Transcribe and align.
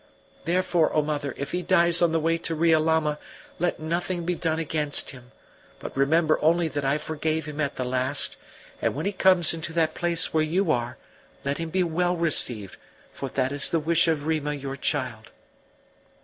Therefore, 0.45 0.91
O 0.95 1.03
mother, 1.03 1.35
if 1.37 1.51
he 1.51 1.61
dies 1.61 2.01
on 2.01 2.11
the 2.11 2.19
way 2.19 2.35
to 2.39 2.55
Riolama 2.55 3.19
let 3.59 3.79
nothing 3.79 4.25
be 4.25 4.33
done 4.33 4.57
against 4.57 5.11
him, 5.11 5.31
but 5.77 5.95
remember 5.95 6.41
only 6.41 6.67
that 6.69 6.83
I 6.83 6.97
forgave 6.97 7.45
him 7.45 7.61
at 7.61 7.75
the 7.75 7.83
last; 7.85 8.35
and 8.81 8.95
when 8.95 9.05
he 9.05 9.11
comes 9.11 9.53
into 9.53 9.73
that 9.73 9.93
place 9.93 10.33
where 10.33 10.43
you 10.43 10.71
are, 10.71 10.97
let 11.45 11.59
him 11.59 11.69
be 11.69 11.83
well 11.83 12.17
received, 12.17 12.77
for 13.11 13.29
that 13.29 13.51
is 13.51 13.69
the 13.69 13.79
wish 13.79 14.07
of 14.07 14.25
Rima, 14.25 14.53
your 14.55 14.75
child." 14.75 15.29